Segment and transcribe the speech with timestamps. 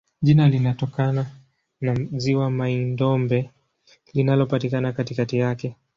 [0.21, 1.25] Jina linatokana
[1.81, 3.49] na ziwa Mai-Ndombe
[4.13, 5.75] linalopatikana katikati yake.